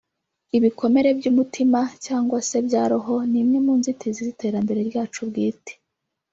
[0.57, 5.73] Ibikomere by’umutima cyangwa se bya roho ni imwe mu nzitizi z’iterambere ryacu bwite